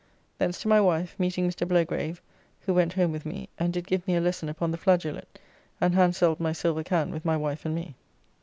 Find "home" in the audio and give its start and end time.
2.93-3.11